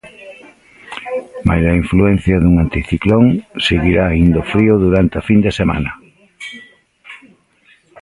[1.47, 3.25] Maila a influencia dun anticiclón,
[3.67, 5.91] seguirá indo frío durante a fin de semana.